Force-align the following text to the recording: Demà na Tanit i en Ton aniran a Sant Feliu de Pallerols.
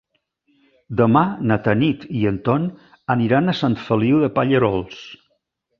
Demà 1.01 1.21
na 1.51 1.57
Tanit 1.67 2.07
i 2.23 2.23
en 2.31 2.41
Ton 2.49 2.67
aniran 3.17 3.47
a 3.55 3.59
Sant 3.63 3.81
Feliu 3.87 4.27
de 4.27 4.33
Pallerols. 4.41 5.03